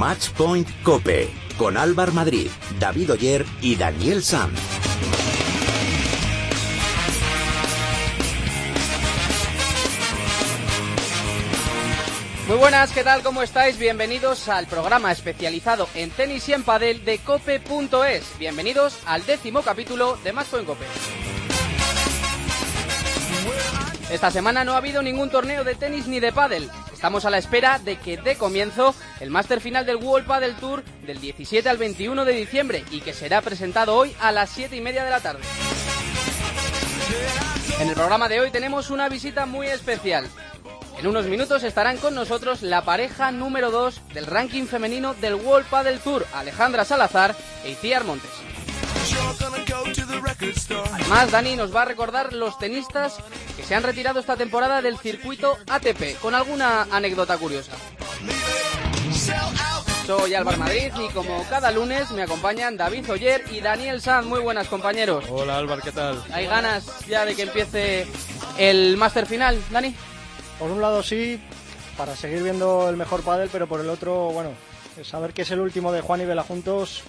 [0.00, 4.58] Match Point Cope con Álvar Madrid, David Oyer y Daniel Sanz.
[12.48, 13.22] Muy buenas, ¿qué tal?
[13.22, 13.78] ¿Cómo estáis?
[13.78, 18.38] Bienvenidos al programa especializado en tenis y en padel de cope.es.
[18.38, 20.86] Bienvenidos al décimo capítulo de en Cope.
[24.10, 26.70] Esta semana no ha habido ningún torneo de tenis ni de pádel.
[27.00, 30.84] Estamos a la espera de que dé comienzo el máster final del World Padel Tour
[31.06, 34.82] del 17 al 21 de diciembre y que será presentado hoy a las 7 y
[34.82, 35.40] media de la tarde.
[37.80, 40.26] En el programa de hoy tenemos una visita muy especial.
[40.98, 45.70] En unos minutos estarán con nosotros la pareja número 2 del ranking femenino del World
[45.70, 48.30] Padel Tour, Alejandra Salazar e Iciar Montes.
[51.10, 53.16] Además, Dani nos va a recordar los tenistas
[53.56, 57.72] que se han retirado esta temporada del circuito ATP, con alguna anécdota curiosa.
[60.06, 64.24] Soy Álvaro Madrid y como cada lunes me acompañan David Oyer y Daniel Sanz.
[64.24, 65.24] Muy buenas compañeros.
[65.28, 66.22] Hola Álvaro, ¿qué tal?
[66.32, 68.06] ¿Hay ganas ya de que empiece
[68.56, 69.92] el máster final, Dani?
[70.60, 71.42] Por un lado sí,
[71.96, 74.50] para seguir viendo el mejor pádel, pero por el otro, bueno,
[75.02, 77.02] saber que es el último de Juan y Vela juntos,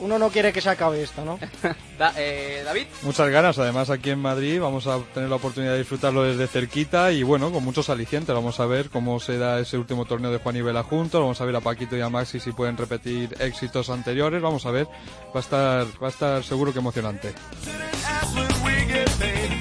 [0.00, 1.38] uno no quiere que se acabe esto, ¿no?
[2.16, 2.86] eh, David.
[3.02, 7.12] Muchas ganas, además aquí en Madrid vamos a tener la oportunidad de disfrutarlo desde cerquita
[7.12, 8.34] y bueno, con muchos alicientes.
[8.34, 11.44] Vamos a ver cómo será ese último torneo de Juan y Vela juntos, vamos a
[11.44, 15.36] ver a Paquito y a Maxi si pueden repetir éxitos anteriores, vamos a ver, va
[15.36, 17.34] a estar, va a estar seguro que emocionante.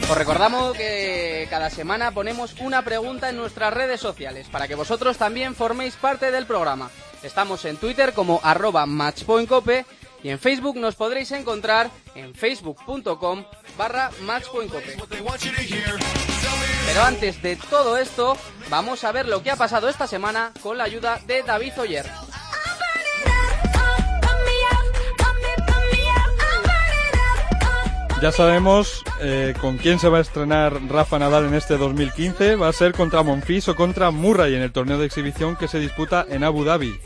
[0.09, 5.17] Os recordamos que cada semana ponemos una pregunta en nuestras redes sociales para que vosotros
[5.17, 6.91] también forméis parte del programa.
[7.23, 9.85] Estamos en Twitter como arroba matchpointcope
[10.23, 13.45] y en Facebook nos podréis encontrar en facebook.com
[13.77, 14.97] barra matchpointcope.
[16.85, 18.37] Pero antes de todo esto,
[18.69, 22.05] vamos a ver lo que ha pasado esta semana con la ayuda de David Oyer.
[28.21, 32.55] Ya sabemos eh, con quién se va a estrenar Rafa Nadal en este 2015.
[32.55, 35.79] Va a ser contra Monfils o contra Murray en el torneo de exhibición que se
[35.79, 36.97] disputa en Abu Dhabi.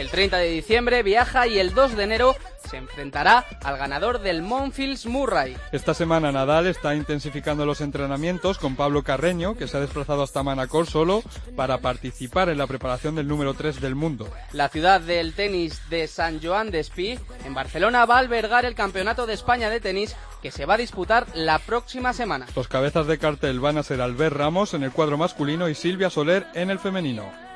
[0.00, 2.34] El 30 de diciembre viaja y el 2 de enero
[2.66, 5.54] se enfrentará al ganador del Monfils Murray.
[5.72, 10.42] Esta semana Nadal está intensificando los entrenamientos con Pablo Carreño, que se ha desplazado hasta
[10.42, 11.22] Manacor solo
[11.54, 14.26] para participar en la preparación del número 3 del mundo.
[14.52, 18.74] La ciudad del tenis de San Joan de Espí, en Barcelona, va a albergar el
[18.74, 22.46] Campeonato de España de tenis que se va a disputar la próxima semana.
[22.56, 26.08] Los cabezas de cartel van a ser Albert Ramos en el cuadro masculino y Silvia
[26.08, 27.49] Soler en el femenino.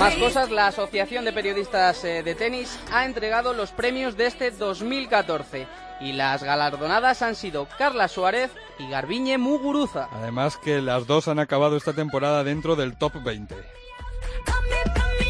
[0.00, 4.50] Más cosas, la Asociación de Periodistas eh, de Tenis ha entregado los premios de este
[4.50, 5.66] 2014
[6.00, 10.08] y las galardonadas han sido Carla Suárez y Garbiñe Muguruza.
[10.10, 13.54] Además que las dos han acabado esta temporada dentro del top 20.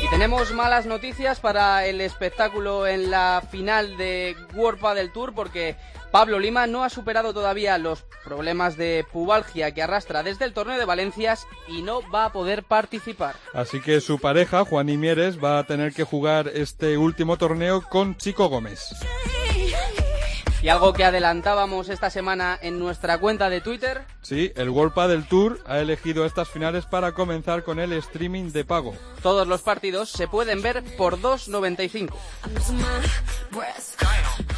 [0.04, 5.74] Y tenemos malas noticias para el espectáculo en la final de World del Tour porque
[6.10, 10.78] Pablo Lima no ha superado todavía los problemas de pubalgia que arrastra desde el torneo
[10.78, 13.36] de Valencias y no va a poder participar.
[13.54, 18.16] Así que su pareja, Juan Imieres, va a tener que jugar este último torneo con
[18.16, 18.94] Chico Gómez.
[20.62, 24.02] Y algo que adelantábamos esta semana en nuestra cuenta de Twitter.
[24.20, 28.64] Sí, el World del Tour ha elegido estas finales para comenzar con el streaming de
[28.64, 28.94] pago.
[29.22, 32.10] Todos los partidos se pueden ver por 2.95.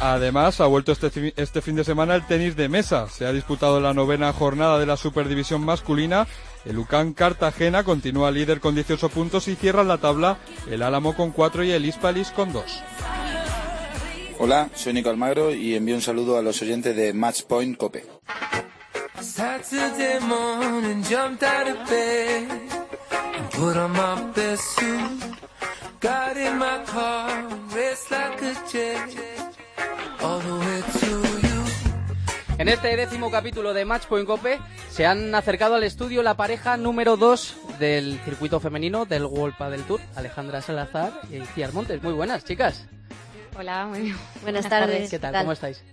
[0.01, 3.07] Además, ha vuelto este, este fin de semana el tenis de mesa.
[3.07, 6.27] Se ha disputado la novena jornada de la Superdivisión masculina.
[6.65, 10.37] El UCAN Cartagena continúa líder con 18 puntos y cierra la tabla
[10.69, 12.63] el Álamo con 4 y el Hispalis con 2.
[14.45, 18.03] Hola, soy Nico Almagro y envío un saludo a los oyentes de Matchpoint Cope.
[32.57, 37.15] En este décimo capítulo de Matchpoint Cope se han acercado al estudio la pareja número
[37.15, 42.03] 2 del circuito femenino del World del Tour, Alejandra Salazar y Ciar Montes.
[42.03, 42.89] Muy buenas, chicas.
[43.57, 44.15] Hola, muy bien.
[44.41, 45.09] Buenas, tardes.
[45.09, 45.35] ¿Qué tal?
[45.35, 45.83] ¿Cómo estáis?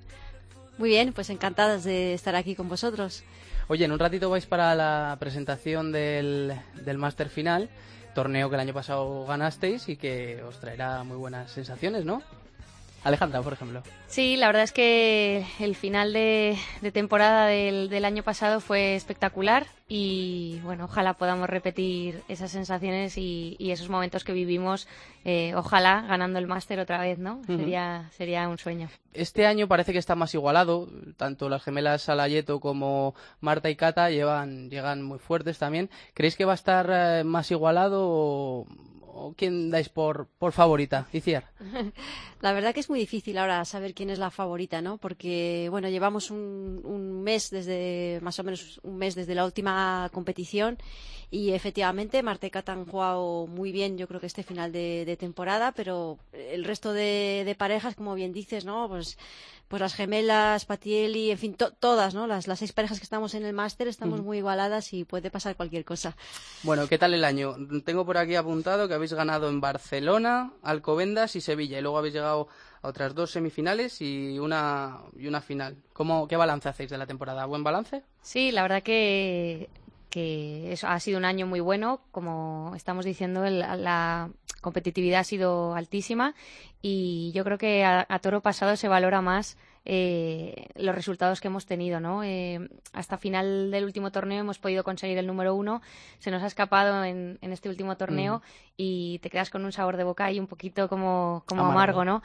[0.78, 3.22] Muy bien, pues encantadas de estar aquí con vosotros.
[3.68, 7.68] Oye, en un ratito vais para la presentación del, del máster final,
[8.14, 12.22] torneo que el año pasado ganasteis y que os traerá muy buenas sensaciones, ¿no?
[13.02, 13.82] Alejandra, por ejemplo.
[14.08, 16.58] Sí, la verdad es que el final de,
[16.92, 23.88] temporada del, año pasado fue espectacular y bueno, ojalá podamos repetir esas sensaciones y, esos
[23.88, 24.86] momentos que vivimos,
[25.24, 27.40] eh, ojalá ganando el máster otra vez, ¿no?
[27.46, 28.88] sería, sería un sueño.
[29.14, 34.10] Este año parece que está más igualado, tanto las gemelas Salayeto como Marta y Cata
[34.10, 35.90] llevan, llegan muy fuertes también.
[36.14, 38.66] ¿Creéis que va a estar eh, más igualado o,
[39.36, 41.44] quién dais por, por favorita, Iciar?
[42.40, 44.98] La verdad que es muy difícil ahora saber quién es la favorita, ¿no?
[44.98, 50.08] Porque, bueno, llevamos un, un mes desde, más o menos un mes desde la última
[50.12, 50.78] competición
[51.30, 56.18] y efectivamente Marteca han jugado muy bien, yo creo que este final de, temporada, pero
[56.32, 58.88] el resto de parejas, como bien dices, ¿no?
[58.88, 59.16] Pues
[59.70, 62.26] pues las gemelas, Patielli, en fin, todas, ¿no?
[62.26, 65.54] Las, las seis parejas que estamos en el máster estamos muy igualadas y puede pasar
[65.54, 66.16] cualquier cosa.
[66.64, 67.54] Bueno, ¿qué tal el año?
[67.84, 72.14] Tengo por aquí apuntado que habéis ganado en Barcelona, Alcobendas y Sevilla y luego habéis
[72.14, 72.48] llegado
[72.82, 75.76] a otras dos semifinales y una, y una final.
[75.92, 77.46] ¿Cómo, ¿Qué balance hacéis de la temporada?
[77.46, 78.02] ¿Buen balance?
[78.22, 79.68] Sí, la verdad que
[80.10, 84.30] que eso ha sido un año muy bueno, como estamos diciendo, la
[84.60, 86.34] competitividad ha sido altísima
[86.82, 91.64] y yo creo que a, toro pasado se valora más eh, los resultados que hemos
[91.64, 92.22] tenido, ¿no?
[92.22, 95.80] Eh, hasta final del último torneo hemos podido conseguir el número uno,
[96.18, 98.42] se nos ha escapado en, este último torneo
[98.76, 102.22] y te quedas con un sabor de boca y un poquito como, como amargo, ¿no?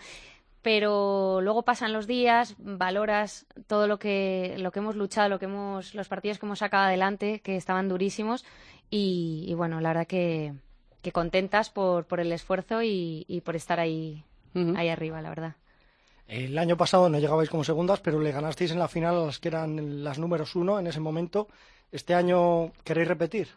[0.65, 5.45] Pero luego pasan los días, valoras todo lo que, lo que hemos luchado, lo que
[5.45, 8.43] hemos, los partidos que hemos sacado adelante, que estaban durísimos,
[8.89, 10.53] y, bueno, la verdad que,
[11.03, 14.23] que contentas por, por el esfuerzo y, por estar ahí,
[14.75, 15.55] ahí arriba, la verdad.
[16.27, 19.37] El año pasado no llegabais como segundas, pero le ganasteis en la final a las
[19.37, 21.47] que eran las números uno en ese momento.
[21.91, 23.49] ¿Este año queréis repetir?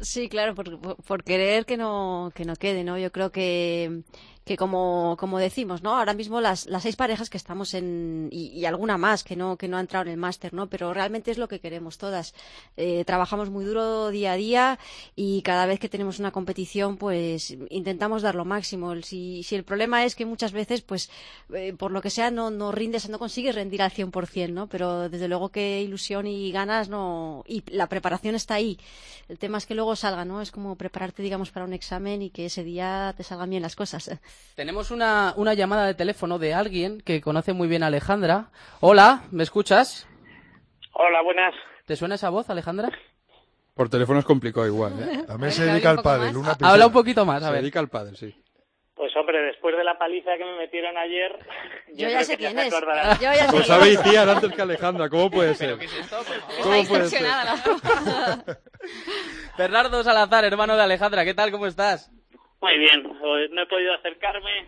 [0.00, 2.98] Sí, claro, por, por, querer que no, que no quede, ¿no?
[2.98, 4.02] Yo creo que
[4.44, 5.96] que como, decimos, ¿no?
[5.96, 9.68] Ahora mismo las, las seis parejas que estamos en, y, alguna más que no, que
[9.68, 10.68] no ha entrado en el máster, ¿no?
[10.68, 12.34] Pero realmente es lo que queremos todas.
[12.76, 14.78] Eh, trabajamos muy duro día a día
[15.16, 18.94] y cada vez que tenemos una competición, pues intentamos dar lo máximo.
[19.02, 21.10] Si, si el problema es que muchas veces, pues,
[21.54, 24.68] eh, por lo que sea, no, no rindes, no consigues rendir al 100%, ¿no?
[24.68, 28.78] Pero desde luego que ilusión y ganas, no, y la preparación está ahí.
[29.28, 30.42] El tema es que luego salga, ¿no?
[30.42, 33.76] Es como prepararte, digamos, para un examen y que ese día te salgan bien las
[33.76, 34.10] cosas.
[34.54, 38.50] Tenemos una, una llamada de teléfono de alguien que conoce muy bien a Alejandra.
[38.80, 40.08] Hola, ¿me escuchas?
[40.92, 41.54] Hola, buenas.
[41.86, 42.90] ¿Te suena esa voz, Alejandra?
[43.74, 44.92] Por teléfono es complicado igual.
[45.00, 45.24] ¿eh?
[45.26, 46.36] También se dedica al pádel.
[46.62, 47.58] Habla un poquito más, a ver.
[47.58, 48.34] Se dedica al pádel, sí.
[48.94, 51.36] Pues hombre, después de la paliza que me metieron ayer,
[51.94, 52.72] yo, ya sé quién es.
[52.72, 55.76] Yo ya pues sabéis, tía, antes que Alejandra, ¿cómo puede ser?
[55.78, 56.18] ¿Qué es esto,
[56.62, 57.24] ¿Cómo puede ser?
[59.58, 61.50] Bernardo Salazar, hermano de Alejandra, ¿qué tal?
[61.50, 62.12] ¿Cómo estás?
[62.64, 64.66] Muy bien, no he podido acercarme,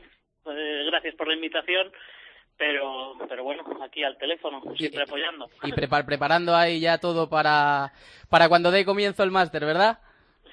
[0.50, 1.90] eh, gracias por la invitación,
[2.58, 5.48] pero, pero bueno, aquí al teléfono, siempre apoyando.
[5.62, 7.94] Y preparando ahí ya todo para,
[8.28, 9.98] para cuando dé comienzo el máster, ¿verdad?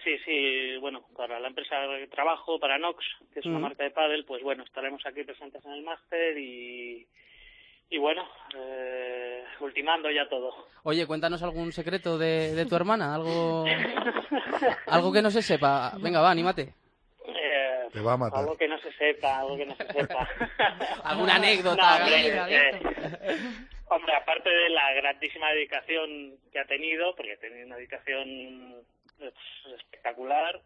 [0.05, 3.03] Sí, sí, bueno, para la empresa de trabajo, para Nox,
[3.33, 7.05] que es una marca de pádel, pues bueno, estaremos aquí presentes en el máster y,
[7.89, 8.25] y bueno,
[8.55, 10.67] eh, ultimando ya todo.
[10.83, 13.65] Oye, cuéntanos algún secreto de, de tu hermana, algo,
[14.87, 15.91] algo que no se sepa.
[15.99, 16.73] Venga, va, anímate.
[17.91, 18.39] Te va a matar.
[18.39, 20.27] Algo que no se sepa, algo que no se sepa.
[21.03, 22.07] ¿Alguna anécdota?
[22.09, 22.81] Eh,
[23.87, 28.83] hombre, aparte de la grandísima dedicación que ha tenido, porque ha tenido una dedicación
[29.17, 29.33] pues,
[29.79, 30.61] espectacular,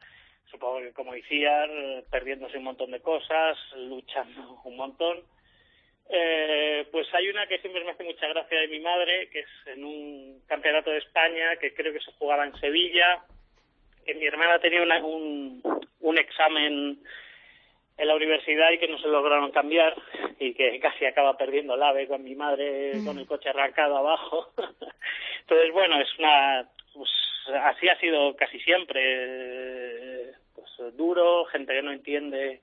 [0.50, 1.68] supongo que como decía,
[2.10, 5.24] perdiéndose un montón de cosas, luchando un montón.
[6.10, 9.50] Eh, pues hay una que siempre me hace mucha gracia de mi madre, que es
[9.66, 13.26] en un campeonato de España que creo que se jugaba en Sevilla,
[14.08, 15.62] que mi hermana tenía un,
[16.00, 16.98] un examen
[17.98, 19.96] en la universidad y que no se lograron cambiar
[20.40, 24.52] y que casi acaba perdiendo el ave con mi madre con el coche arrancado abajo.
[25.42, 26.70] Entonces, bueno, es una...
[26.94, 27.10] Pues,
[27.64, 30.34] así ha sido casi siempre.
[30.56, 32.62] Pues duro, gente que no entiende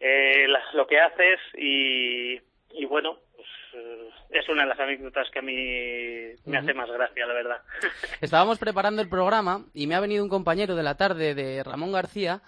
[0.00, 3.18] eh, lo que haces y, y bueno,
[4.30, 5.54] es una de las anécdotas que a mí
[6.44, 7.60] me hace más gracia, la verdad.
[8.20, 11.92] Estábamos preparando el programa y me ha venido un compañero de la tarde de Ramón
[11.92, 12.42] García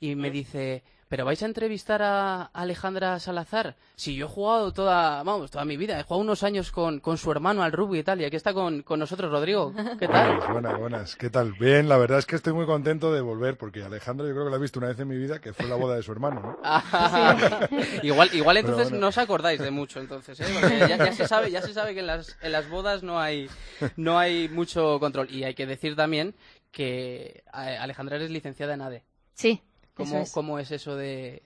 [0.00, 0.82] y me dice,
[1.14, 3.76] pero vais a entrevistar a Alejandra Salazar.
[3.94, 7.18] Si yo he jugado toda, vamos, toda mi vida, he jugado unos años con, con
[7.18, 9.72] su hermano al rugby y tal, y aquí está con, con nosotros Rodrigo.
[10.00, 10.38] ¿Qué tal?
[10.38, 11.14] Buenas, buenas, buenas.
[11.14, 11.52] ¿Qué tal?
[11.52, 14.50] Bien, la verdad es que estoy muy contento de volver, porque Alejandra yo creo que
[14.50, 16.40] la he visto una vez en mi vida, que fue la boda de su hermano,
[16.40, 16.58] ¿no?
[18.02, 20.46] igual, igual entonces no os acordáis de mucho, entonces, ¿eh?
[20.88, 23.48] ya, se sabe, ya se sabe que en las, en las bodas no hay,
[23.94, 25.30] no hay mucho control.
[25.30, 26.34] Y hay que decir también
[26.72, 29.04] que eh, Alejandra es licenciada en ADE.
[29.34, 29.62] Sí.
[29.94, 30.70] ¿Cómo es.
[30.72, 31.42] eso de,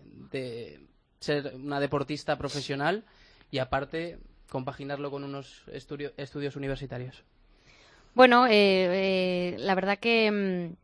[1.21, 3.05] ser una deportista profesional
[3.50, 7.25] y aparte compaginarlo con unos estudios universitarios?
[8.14, 10.76] Bueno, eh, eh, la verdad que mm,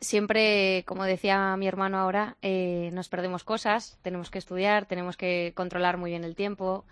[0.00, 5.52] siempre, como decía mi hermano ahora, eh, nos perdemos cosas, tenemos que estudiar, tenemos que
[5.56, 6.84] controlar muy bien el tiempo.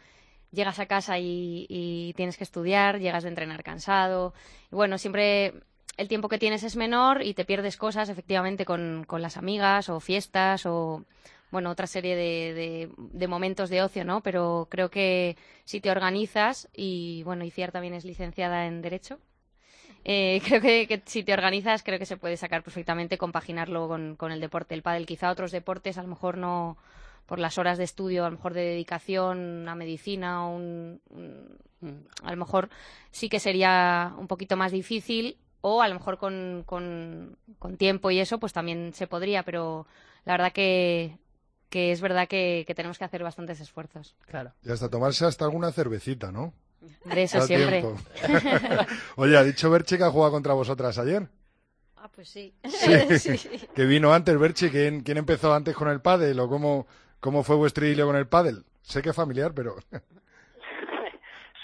[0.52, 4.34] Llegas a casa y, y tienes que estudiar, llegas de entrenar cansado.
[4.72, 5.62] Y bueno, siempre
[6.00, 9.90] el tiempo que tienes es menor y te pierdes cosas efectivamente con, con las amigas
[9.90, 11.04] o fiestas o
[11.50, 14.22] bueno, otra serie de, de, momentos de ocio, ¿no?
[14.22, 19.18] Pero creo que si te organizas, y bueno, Iciar también es licenciada en Derecho,
[20.04, 24.32] eh, creo que, si te organizas, creo que se puede sacar perfectamente, compaginarlo con, con
[24.32, 24.74] el deporte.
[24.74, 26.78] El pádel, quizá otros deportes, a lo mejor no
[27.26, 31.00] por las horas de estudio, a lo mejor de dedicación a medicina, un,
[32.22, 32.70] a lo mejor
[33.10, 38.10] sí que sería un poquito más difícil o a lo mejor con, con, con tiempo
[38.10, 39.86] y eso, pues también se podría, pero
[40.24, 41.18] la verdad que
[41.70, 44.16] que es verdad que, tenemos que hacer bastantes esfuerzos.
[44.26, 44.52] Claro.
[44.62, 46.52] Y hasta tomarse hasta alguna cervecita, ¿no?
[47.04, 47.84] De eso siempre.
[49.16, 51.28] Oye, ¿ha dicho Berche que ha jugado contra vosotras ayer?
[51.96, 52.54] Ah, pues sí.
[53.18, 53.48] sí.
[53.74, 54.70] que vino antes, Berche.
[54.70, 56.86] ¿Quién, ¿Quién empezó antes con el pádel o cómo,
[57.20, 58.64] cómo fue vuestro idilio con el pádel?
[58.82, 59.76] Sé que es familiar, pero...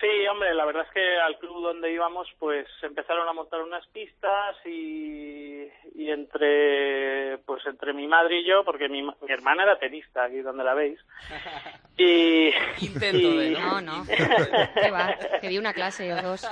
[0.01, 3.87] Sí, hombre, la verdad es que al club donde íbamos, pues empezaron a montar unas
[3.87, 5.63] pistas y,
[5.95, 10.43] y entre, pues entre mi madre y yo, porque mi, mi hermana era tenista, aquí
[10.43, 11.01] donde la veis,
[11.97, 12.51] y...
[12.85, 13.81] Intento de, ¿no?
[13.81, 15.15] No, ¿Qué va?
[15.41, 16.47] Que di una clase o dos.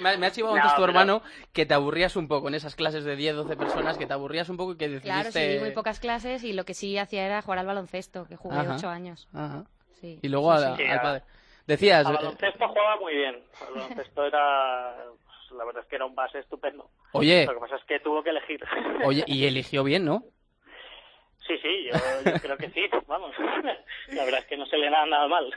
[0.00, 3.04] Me, me ha chivado antes tu hermano que te aburrías un poco en esas clases
[3.04, 5.08] de 10, 12 personas, que te aburrías un poco y que decidiste...
[5.08, 8.26] Claro, sí, di muy pocas clases y lo que sí hacía era jugar al baloncesto,
[8.28, 9.28] que jugué ocho 8 años.
[9.34, 9.64] Ajá.
[10.00, 10.20] Sí.
[10.22, 10.84] Y luego sí, al, sí.
[10.84, 11.22] al padre.
[11.68, 12.06] Decías...
[12.06, 13.34] Al baloncesto jugaba muy bien.
[13.68, 14.96] El baloncesto era...
[15.22, 16.88] Pues, la verdad es que era un base estupendo.
[17.12, 17.44] Oye...
[17.44, 18.64] Lo que pasa es que tuvo que elegir.
[19.04, 20.24] Oye, y eligió bien, ¿no?
[21.46, 23.34] Sí, sí, yo, yo creo que sí, vamos.
[24.08, 25.50] La verdad es que no se le da nada mal.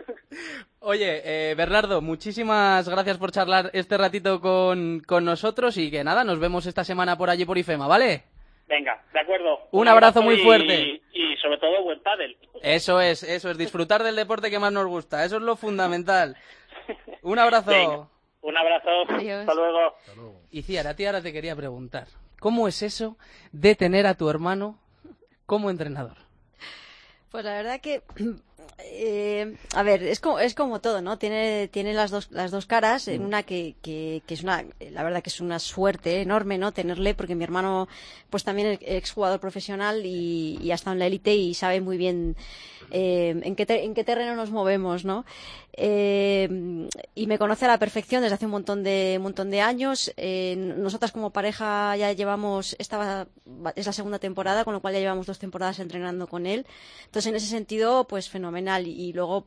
[0.80, 6.26] Oye, eh, Bernardo, muchísimas gracias por charlar este ratito con, con nosotros y que nada,
[6.26, 8.24] nos vemos esta semana por allí por IFEMA, ¿vale?
[8.72, 9.68] Venga, de acuerdo.
[9.72, 11.02] Un, abrazo, muy y, fuerte.
[11.12, 12.38] Y sobre todo buen pádel.
[12.64, 16.38] Eso es, eso es, disfrutar del deporte que más nos gusta, eso es lo fundamental.
[17.22, 17.70] Un abrazo.
[17.70, 18.08] Venga,
[18.40, 19.42] un abrazo, Adiós.
[19.42, 19.98] hasta luego.
[20.52, 22.08] Y Ciara, a ti ahora te quería preguntar,
[22.40, 23.18] ¿cómo es eso
[23.52, 24.80] de tener a tu hermano
[25.46, 26.16] como entrenador?
[27.30, 28.04] Pues la verdad que
[28.80, 31.18] eh, a ver, es como, es como todo, ¿no?
[31.18, 35.04] Tiene, tiene las dos, las dos caras, en una que, que, que es una, la
[35.04, 36.72] verdad que es una suerte enorme, ¿no?
[36.72, 37.88] Tenerle, porque mi hermano,
[38.30, 41.98] pues también es exjugador profesional y, y ha estado en la élite y sabe muy
[41.98, 42.36] bien
[42.92, 45.26] eh, en, qué te- en qué terreno nos movemos, ¿no?
[45.74, 49.62] Eh, y me conoce a la perfección desde hace un montón de, un montón de
[49.62, 50.12] años.
[50.18, 53.28] Eh, nosotras como pareja ya llevamos, esta va-
[53.76, 56.66] es la segunda temporada, con lo cual ya llevamos dos temporadas entrenando con él.
[57.06, 58.61] Entonces, en ese sentido, pues fenomenal.
[58.70, 59.46] Y luego,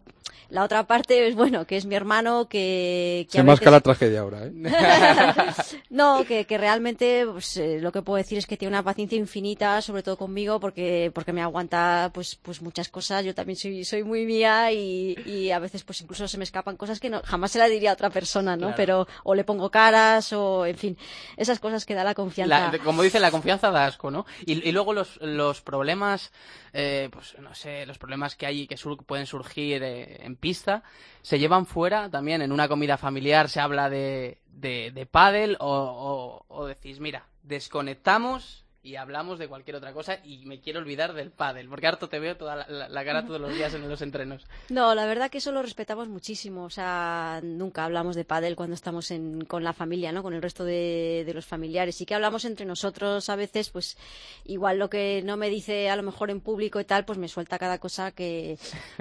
[0.50, 3.26] la otra parte es, bueno, que es mi hermano, que...
[3.30, 4.52] que Se a masca veces- la tragedia ahora, ¿eh?
[5.90, 9.18] no, que, que realmente pues, eh, lo que puedo decir es que tiene una paciencia
[9.18, 13.24] infinita, sobre todo conmigo, porque, porque me aguanta pues, pues muchas cosas.
[13.24, 16.76] Yo también soy, soy muy mía y, y a veces pues incluso se me escapan
[16.76, 18.66] cosas que no, jamás se la diría a otra persona, ¿no?
[18.68, 18.76] Claro.
[18.76, 20.98] Pero o le pongo caras o, en fin,
[21.36, 22.70] esas cosas que da la confianza.
[22.72, 24.26] La- como dice, la confianza da asco, ¿no?
[24.46, 26.32] Y, y luego los, los problemas,
[26.74, 30.82] eh, pues no sé, los problemas que hay que sur- pueden surgir eh, en pista,
[31.22, 32.42] se llevan fuera también.
[32.42, 37.26] En una comida familiar se habla de, de, de pádel o, o, o decís, mira,
[37.42, 42.08] desconectamos y hablamos de cualquier otra cosa y me quiero olvidar del pádel, porque harto
[42.08, 44.44] te veo toda la, la- la cara todos los días en los entrenos.
[44.68, 46.64] No, la verdad que eso lo respetamos muchísimo.
[46.64, 50.22] O sea, nunca hablamos de pádel cuando estamos en, con la familia, ¿no?
[50.22, 51.96] Con el resto de, de los familiares.
[51.96, 53.96] Sí que hablamos entre nosotros a veces, pues
[54.44, 57.28] igual lo que no me dice a lo mejor en público y tal, pues me
[57.28, 58.58] suelta cada cosa que,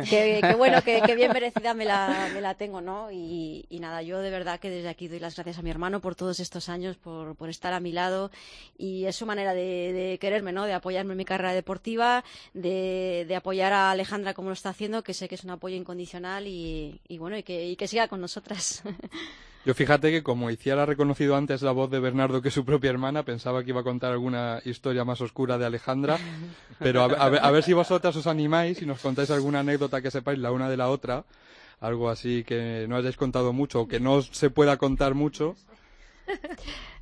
[0.09, 3.11] que, que bueno, que, que bien merecida me la, me la tengo, ¿no?
[3.11, 5.99] Y, y nada, yo de verdad que desde aquí doy las gracias a mi hermano
[5.99, 8.31] por todos estos años, por, por estar a mi lado
[8.77, 10.65] y es su manera de, de quererme, ¿no?
[10.65, 15.03] De apoyarme en mi carrera deportiva, de, de apoyar a Alejandra como lo está haciendo,
[15.03, 18.07] que sé que es un apoyo incondicional y, y bueno, y que, y que siga
[18.07, 18.83] con nosotras.
[19.65, 22.89] Yo fíjate que como Iciar ha reconocido antes la voz de Bernardo que su propia
[22.89, 26.17] hermana, pensaba que iba a contar alguna historia más oscura de Alejandra,
[26.79, 30.11] pero a, a a ver si vosotras os animáis y nos contáis alguna anécdota que
[30.11, 31.23] sepáis la una de la otra,
[31.79, 35.55] algo así que no hayáis contado mucho o que no se pueda contar mucho.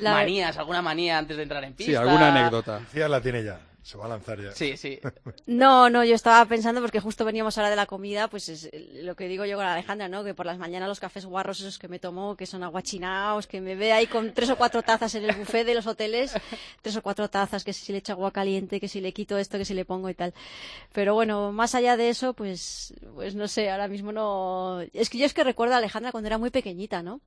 [0.00, 1.92] La- Manías, alguna manía antes de entrar en pista.
[1.92, 2.80] Sí, alguna anécdota.
[2.80, 3.60] Lucía la tiene ya.
[3.82, 4.50] Se va a lanzar ya.
[4.50, 4.98] Sí, sí.
[5.46, 8.68] No, no, yo estaba pensando porque justo veníamos ahora de la comida, pues es
[9.04, 10.24] lo que digo yo con Alejandra, ¿no?
[10.24, 13.60] Que por las mañanas los cafés guarros esos que me tomo, que son aguachinaos, que
[13.60, 16.34] me ve ahí con tres o cuatro tazas en el buffet de los hoteles,
[16.82, 19.56] tres o cuatro tazas, que si le echo agua caliente, que si le quito esto,
[19.56, 20.34] que si le pongo y tal.
[20.92, 24.80] Pero bueno, más allá de eso, pues, pues no sé, ahora mismo no.
[24.94, 27.20] Es que yo es que recuerdo a Alejandra cuando era muy pequeñita, ¿no?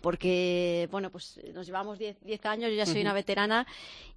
[0.00, 3.66] Porque bueno pues nos llevamos 10 años yo ya soy una veterana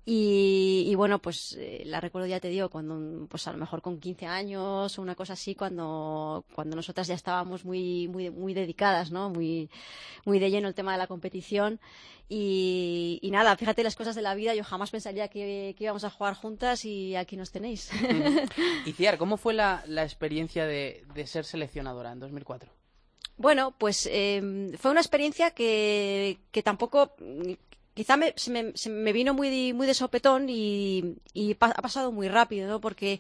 [0.08, 4.00] y, bueno pues eh, la recuerdo ya te digo cuando pues a lo mejor con
[4.00, 9.12] 15 años o una cosa así cuando cuando nosotras ya estábamos muy muy muy dedicadas
[9.12, 9.70] no muy
[10.26, 11.80] muy de lleno el tema de la competición.
[12.28, 16.34] Y, nada fíjate las cosas de la vida yo jamás pensaría que, íbamos a jugar
[16.34, 17.92] juntas y aquí nos tenéis.
[18.86, 22.85] Y Ciar cómo fue la, la experiencia de, de ser seleccionadora en 2004
[23.38, 27.16] bueno, pues em, fue una experiencia que, que tampoco
[27.94, 32.12] quizá me, se, me, se, me, vino muy, muy de sopetón y, y ha pasado
[32.12, 32.80] muy rápido, ¿no?
[32.82, 33.20] Porque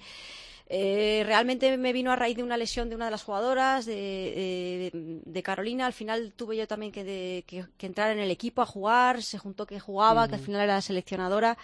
[0.67, 4.91] eh, realmente me vino a raíz de una lesión de una de las jugadoras, de,
[4.93, 5.85] de, de Carolina.
[5.85, 9.21] Al final tuve yo también que, de, que, que, entrar en el equipo a jugar.
[9.21, 10.29] Se juntó que jugaba, uh -huh.
[10.29, 11.57] que al final era seleccionadora.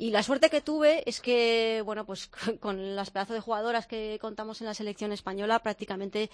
[0.00, 2.28] Y la suerte que tuve es que, bueno, pues
[2.60, 6.30] con las pedazos de jugadoras que contamos en la selección española, prácticamente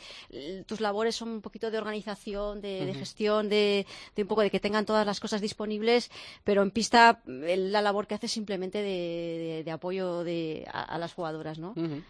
[0.66, 2.86] tus labores son un poquito de organización, de, uh -huh.
[2.86, 6.10] de gestión, de, de, un poco de que tengan todas las cosas disponibles,
[6.44, 10.98] pero en pista la labor que hace es simplemente de, de apoyo de, a, a,
[10.98, 11.70] las jugadoras, ¿no?
[11.76, 12.02] Uh -huh.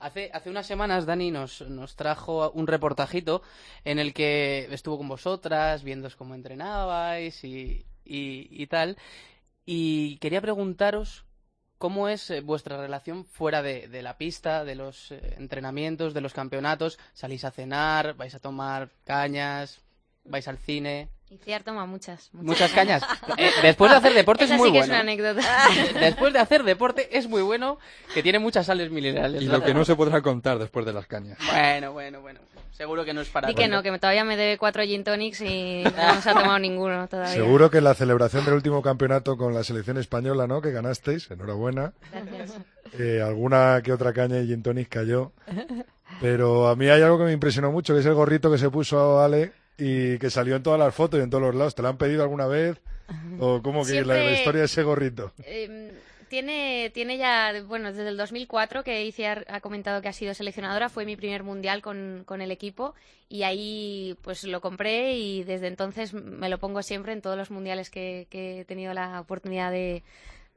[0.00, 3.42] Hace, hace unas semanas Dani nos, nos trajo un reportajito
[3.84, 8.96] en el que estuvo con vosotras, viendo cómo entrenabais y, y, y tal.
[9.66, 11.24] Y quería preguntaros
[11.78, 16.20] cómo es eh, vuestra relación fuera de, de la pista, de los eh, entrenamientos, de
[16.20, 16.98] los campeonatos.
[17.12, 18.14] ¿Salís a cenar?
[18.14, 19.80] ¿Vais a tomar cañas?
[20.24, 21.08] ¿Vais al cine?
[21.30, 22.30] Iciar toma muchas.
[22.32, 23.02] Muchas, ¿Muchas cañas.
[23.36, 24.92] Eh, después de hacer deporte Esa es muy sí que bueno.
[24.94, 25.42] es una anécdota.
[26.00, 27.78] después de hacer deporte es muy bueno,
[28.12, 29.42] que tiene muchas sales minerales.
[29.42, 31.38] Y lo que no se podrá contar después de las cañas.
[31.50, 32.40] Bueno, bueno, bueno.
[32.74, 35.40] Seguro que no es para Y que no, que todavía me debe cuatro gin tonics
[35.42, 37.32] y no se ha tomado ninguno todavía.
[37.32, 40.60] Seguro que en la celebración del último campeonato con la selección española, ¿no?
[40.60, 41.92] Que ganasteis, enhorabuena.
[42.10, 42.58] Gracias.
[42.98, 45.32] Eh, alguna que otra caña y gin tonics cayó.
[46.20, 48.70] Pero a mí hay algo que me impresionó mucho, que es el gorrito que se
[48.70, 51.76] puso Ale y que salió en todas las fotos y en todos los lados.
[51.76, 52.80] ¿Te lo han pedido alguna vez?
[53.38, 55.32] ¿O cómo que Siempre, la, la, historia de ese gorrito?
[55.44, 55.92] Eh,
[56.28, 60.88] tiene, tiene ya, bueno, desde el 2004 que Iciar ha comentado que ha sido seleccionadora,
[60.88, 62.94] fue mi primer mundial con, con, el equipo
[63.28, 67.50] y ahí pues lo compré y desde entonces me lo pongo siempre en todos los
[67.50, 70.02] mundiales que, que he tenido la oportunidad de,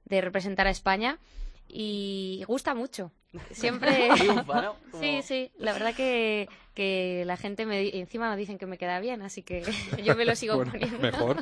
[0.06, 1.20] de representar a España
[1.68, 3.12] y gusta mucho.
[3.52, 4.10] Siempre.
[4.16, 4.76] Triunfa, ¿no?
[4.92, 5.04] Como...
[5.04, 5.52] Sí, sí.
[5.58, 9.44] La verdad que, que la gente me encima me dicen que me queda bien, así
[9.44, 9.64] que
[10.04, 11.00] yo me lo sigo bueno, poniendo.
[11.00, 11.38] Mejor.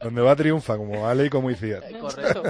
[0.00, 1.84] Donde va triunfa, como Ale y como Iciar.
[1.98, 2.42] Correcto.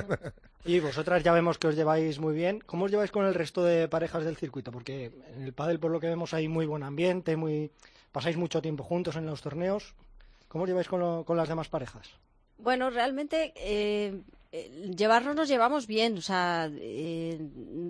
[0.65, 2.61] Y vosotras ya vemos que os lleváis muy bien.
[2.67, 4.71] ¿Cómo os lleváis con el resto de parejas del circuito?
[4.71, 7.73] Porque en el pádel, por lo que vemos, hay muy buen ambiente, muy
[8.13, 9.95] pasáis mucho tiempo juntos en los torneos.
[10.47, 12.09] ¿Cómo os lleváis con, lo, con las demás parejas?
[12.59, 14.21] Bueno, realmente eh,
[14.55, 17.41] eh, llevarnos nos llevamos bien, o sea, eh,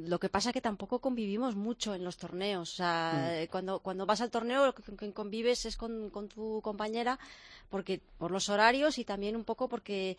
[0.07, 3.47] lo que pasa es que tampoco convivimos mucho en los torneos, o sea, mm.
[3.51, 7.19] cuando, cuando vas al torneo lo que convives es con, con, tu compañera
[7.69, 10.19] porque por los horarios y también un poco porque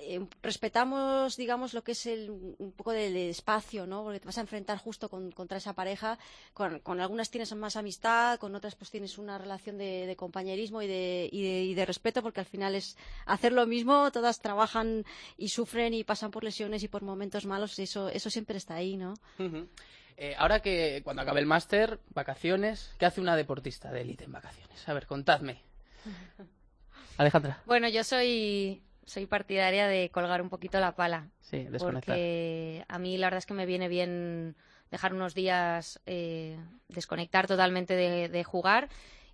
[0.00, 4.04] eh, respetamos, digamos, lo que es el, un poco del espacio, ¿no?
[4.04, 6.18] Porque te vas a enfrentar justo con, contra esa pareja,
[6.52, 10.82] con, con, algunas tienes más amistad, con otras pues tienes una relación de, de compañerismo
[10.82, 14.40] y de, y de, y de respeto porque al final es hacer lo mismo, todas
[14.40, 15.04] trabajan
[15.38, 18.74] y sufren sufren y pasan por lesiones y por momentos malos, eso, eso siempre está
[18.74, 19.14] ahí, ¿no?
[19.38, 19.68] Uh -huh.
[20.16, 24.32] eh, ahora que cuando acabe el máster, vacaciones, ¿qué hace una deportista de élite en
[24.32, 24.88] vacaciones?
[24.88, 25.62] A ver, contadme.
[27.18, 27.62] Alejandra.
[27.66, 31.28] Bueno, yo soy, soy partidaria de colgar un poquito la pala.
[31.40, 32.14] Sí, desconectar.
[32.14, 34.56] Porque a mí la verdad es que me viene bien
[34.90, 38.88] dejar unos días eh, desconectar totalmente de, de jugar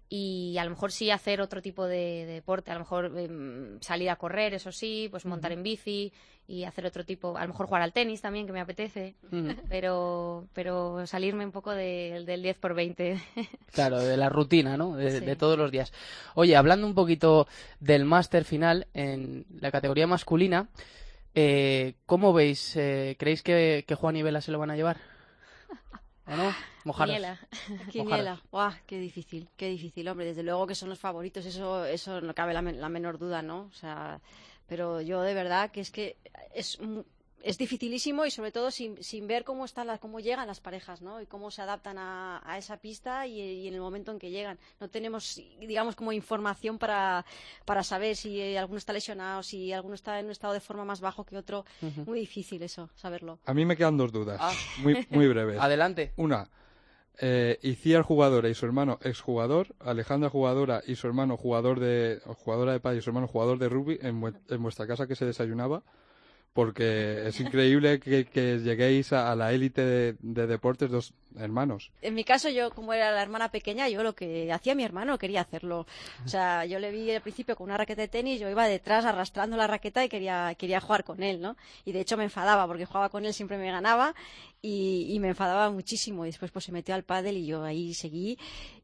[0.09, 3.79] y a lo mejor sí hacer otro tipo de, de deporte, a lo mejor eh,
[3.81, 6.13] salir a correr, eso sí, pues montar en bici
[6.49, 9.17] y hacer otro tipo, a lo mejor jugar al tenis también, que me apetece,
[9.69, 13.21] pero, pero salirme un poco de, del 10 por 20.
[13.73, 14.97] Claro, de la rutina, ¿no?
[14.97, 15.25] De, sí.
[15.25, 15.93] de todos los días.
[16.35, 17.47] Oye, hablando un poquito
[17.81, 20.69] del máster final en la categoría masculina,
[21.35, 22.77] eh, ¿cómo veis?
[22.77, 24.99] Eh, ¿Creéis que, que Juan y Vela se lo van a llevar?
[26.27, 26.55] ¿O no?
[26.85, 27.15] Mojaros.
[27.15, 27.41] Quiniela.
[27.91, 28.43] Quiniela.
[28.51, 30.27] Guau, qué difícil, qué difícil, hombre.
[30.27, 33.69] Desde luego que son los favoritos, eso, eso no cabe la, la menor duda, ¿no?
[33.71, 34.21] O sea,
[34.67, 36.17] pero yo de verdad que es que
[36.55, 36.79] es
[37.47, 41.01] es dificilísimo y sobre todo sin, sin ver cómo están las, cómo llegan las parejas
[41.01, 41.21] ¿no?
[41.21, 44.31] y cómo se adaptan a, a esa pista y, y, en el momento en que
[44.31, 47.25] llegan no tenemos digamos como información para,
[47.65, 51.01] para saber si alguno está lesionado si alguno está en un estado de forma más
[51.01, 52.07] bajo que otro uh -huh.
[52.07, 54.53] muy difícil eso saberlo a mí me quedan dos dudas ah.
[54.79, 56.51] muy, muy breves adelante una
[57.19, 62.73] eh, Iciar jugadora y su hermano exjugador, Alejandra jugadora y su hermano jugador de jugadora
[62.73, 65.83] de pádel y su hermano jugador de rugby en, en vuestra casa que se desayunaba
[66.57, 68.25] porque es increíble que,
[68.65, 71.93] lleguéis a, la élite de, deportes dos hermanos.
[72.01, 75.19] En mi caso, yo como era la hermana pequeña, yo lo que hacía mi hermano
[75.19, 75.87] quería hacerlo.
[76.25, 79.05] O sea, yo le vi al principio con una raqueta de tenis, yo iba detrás
[79.05, 81.59] arrastrando la raqueta y quería, quería jugar con él, ¿no?
[81.85, 84.15] Y de hecho me enfadaba porque jugaba con él, siempre me ganaba
[84.63, 86.25] y, y me enfadaba muchísimo.
[86.25, 88.39] Y después pues se metió al pádel y yo ahí seguí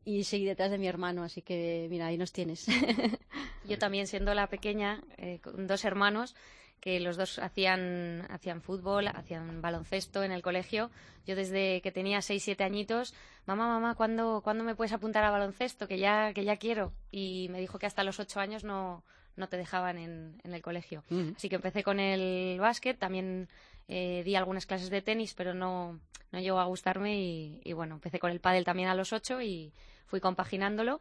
[0.04, 2.66] y seguí detrás de mi hermano, así que mira, ahí nos tienes.
[3.66, 6.34] yo también siendo la pequeña, eh, con dos hermanos,
[6.82, 10.90] que los dos hacían, hacían fútbol, hacían baloncesto en el colegio.
[11.24, 13.14] Yo desde que tenía 6, 7 añitos,
[13.46, 15.86] mamá, mamá, ¿cuándo, ¿cuándo me puedes apuntar a baloncesto?
[15.86, 16.92] Que ya, que ya quiero.
[17.12, 19.04] Y me dijo que hasta los 8 años no,
[19.36, 21.04] no te dejaban en, en el colegio.
[21.36, 23.48] Así que empecé con el básquet, también
[23.86, 26.00] eh, di algunas clases de tenis, pero no,
[26.32, 29.40] no llegó a gustarme y, y bueno, empecé con el pádel también a los 8
[29.40, 29.72] y
[30.06, 31.00] fui compaginándolo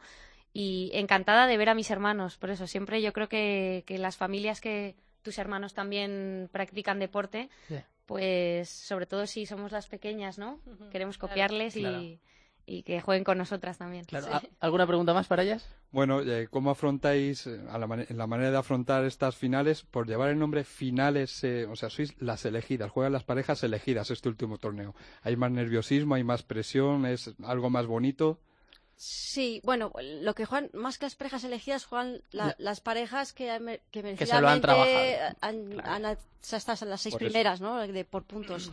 [0.54, 2.38] y encantada de ver a mis hermanos.
[2.38, 7.50] Por eso siempre yo creo que, que las familias que tus hermanos también practican deporte,
[8.06, 10.60] pues sobre todo si somos las pequeñas, ¿no?
[10.92, 12.20] Queremos copiarles y,
[12.66, 14.06] y, que jueguen con nosotras también.
[14.60, 15.68] ¿Alguna pregunta más para ellas?
[15.92, 19.84] Bueno, eh, ¿cómo afrontáis eh, a la, la, manera de afrontar estas finales?
[19.84, 24.12] Por llevar el nombre finales, eh, o sea, sois las elegidas, juegan las parejas elegidas
[24.12, 24.96] este último torneo.
[25.22, 28.40] ¿Hay más nerviosismo, hay más presión, es algo más bonito?
[29.04, 34.04] Sí, bueno, lo que juegan, más que las parejas elegidas, juegan las parejas que, que,
[34.16, 35.36] que se lo han trabajado.
[35.42, 37.80] Han, han, en las seis primeras, ¿no?
[37.80, 38.72] De, por puntos.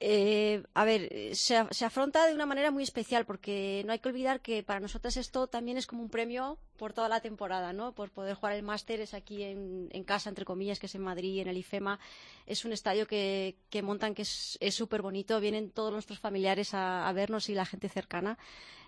[0.00, 4.40] Eh, a ver, se, afronta de una manera muy especial porque no hay que olvidar
[4.40, 7.92] que para nosotras esto también es como un premio por toda la temporada, ¿no?
[7.92, 11.40] Por poder jugar el máster es aquí en, casa, entre comillas, que es en Madrid,
[11.40, 11.98] en el IFEMA.
[12.46, 15.40] Es un estadio que, montan que es súper bonito.
[15.40, 18.38] Vienen todos nuestros familiares a, a vernos y la gente cercana.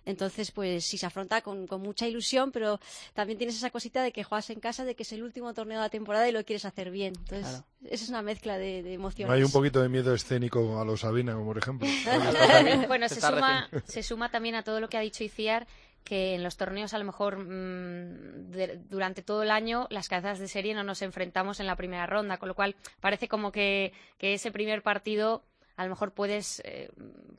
[0.04, 2.80] Entonces, pues sí se afronta con, mucha ilusión, pero
[3.14, 5.78] también tienes esa cosita de que juegas en casa, de que es el último torneo
[5.78, 7.14] de la temporada y lo quieres hacer bien.
[7.18, 9.34] Entonces, esa es una mezcla de, emociones.
[9.34, 11.88] hay un poquito de miedo escénico a los Sabina, por ejemplo.
[12.88, 15.66] bueno, se suma, se suma también a todo lo que ha dicho Iciar
[16.08, 18.50] que en los torneos a lo mejor mm,
[18.88, 22.38] durante todo el año las cabezas de serie no nos enfrentamos en la primera ronda,
[22.38, 25.42] con lo cual parece como que, que ese primer partido
[25.78, 26.90] a lo mejor puedes, eh,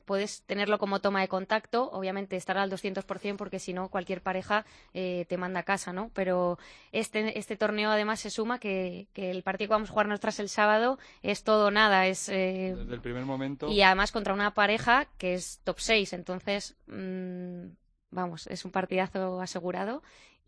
[0.06, 4.64] puedes tenerlo como toma de contacto, obviamente estar al 200% porque si no cualquier pareja
[4.94, 6.10] eh, te manda a casa, ¿no?
[6.14, 6.58] Pero
[6.90, 10.40] este, este torneo además se suma que, que el partido que vamos a jugar nosotras
[10.40, 12.30] el sábado es todo nada, es...
[12.30, 13.68] Eh, Desde el primer momento.
[13.68, 16.78] Y además contra una pareja que es top 6, entonces...
[16.86, 17.66] Mm,
[18.10, 20.02] vamos, es un partidazo asegurado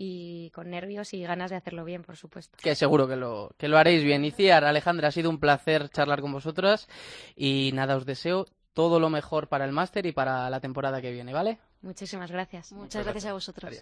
[0.04, 2.58] y con nervios y ganas de hacerlo bien, por supuesto.
[2.60, 4.24] Que seguro que lo, que lo haréis bien.
[4.24, 6.88] Iciar, Alejandra, ha sido un placer charlar con vosotras
[7.36, 11.12] y nada, os deseo todo lo mejor para el máster y para la temporada que
[11.12, 11.60] viene, ¿vale?
[11.82, 12.72] Muchísimas gracias.
[12.72, 13.26] Muchas, gracias.
[13.26, 13.80] a vosotros.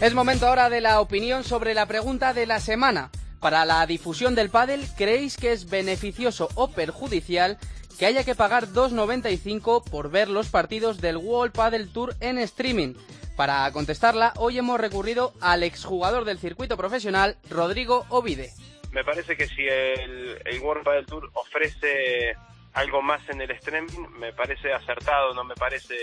[0.00, 3.10] Es momento ahora de la opinión sobre la pregunta de la semana.
[3.40, 7.58] Para la difusión del pádel, ¿creéis que es beneficioso o perjudicial
[7.98, 12.94] que haya que pagar 2.95 por ver los partidos del World Padel Tour en streaming?
[13.36, 18.50] Para contestarla, hoy hemos recurrido al exjugador del circuito profesional, Rodrigo Ovide.
[18.92, 22.34] Me parece que si el, World Padel Tour ofrece
[22.72, 25.94] algo más en el streaming, me parece acertado, no me parece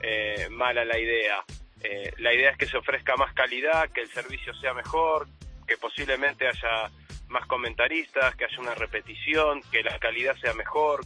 [0.00, 1.44] eh, mala la idea.
[1.82, 5.28] Eh, la idea es que se ofrezca más calidad, que el servicio sea mejor,
[5.68, 6.90] que posiblemente haya
[7.28, 11.04] más comentaristas, que haya una repetición, que la calidad sea mejor,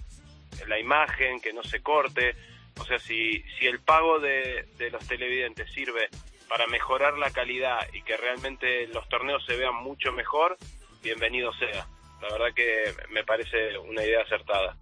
[0.69, 2.35] la imagen, que no se corte.
[2.79, 6.09] O sea, si, si el pago de, los televidentes sirve
[6.49, 10.57] para mejorar la calidad y que realmente los torneos se vean mucho mejor,
[11.03, 11.87] bienvenido sea.
[12.21, 14.77] La verdad que me parece una idea acertada.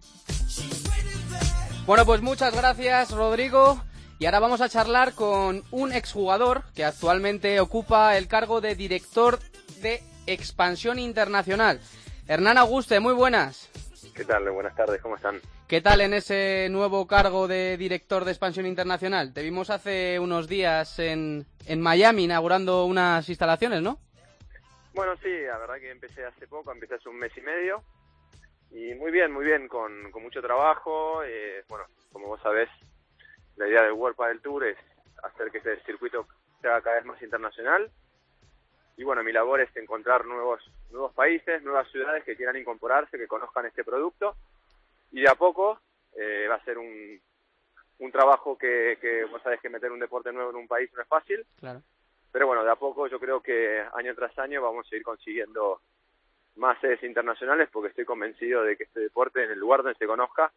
[1.85, 3.83] Bueno, pues muchas gracias, Rodrigo.
[4.19, 9.39] Y ahora vamos a charlar con un exjugador que actualmente ocupa el cargo de director
[9.81, 11.79] de Expansión Internacional.
[12.27, 13.69] Hernán Auguste, muy buenas.
[14.13, 14.49] ¿Qué tal?
[14.51, 15.41] Buenas tardes, ¿cómo están?
[15.67, 19.33] ¿Qué tal en ese nuevo cargo de director de Expansión Internacional?
[19.33, 23.97] Te vimos hace unos días en, en Miami inaugurando unas instalaciones, ¿no?
[24.93, 27.83] Bueno, sí, la verdad que empecé hace poco, empecé hace un mes y medio.
[28.71, 31.23] Y muy bien, muy bien, con, mucho trabajo.
[31.23, 32.69] Eh, bueno, como vos sabés,
[33.55, 34.77] la idea del World del Tour es
[35.23, 36.27] hacer que este circuito
[36.61, 37.89] sea cada vez más internacional
[38.97, 43.27] y bueno, mi labor es encontrar nuevos, nuevos países, nuevas ciudades que quieran incorporarse, que
[43.27, 44.35] conozcan este producto
[45.11, 45.79] y de a poco
[46.15, 47.19] eh, va a ser un,
[47.99, 51.01] un trabajo que, que vos sabés que meter un deporte nuevo en un país no
[51.01, 51.45] es fácil.
[51.59, 51.81] Claro.
[52.31, 55.81] Pero bueno, de a poco yo creo que año tras año vamos a ir consiguiendo
[56.55, 60.07] más sedes internacionales porque estoy convencido de que este deporte, en el lugar donde se
[60.07, 60.51] conozca,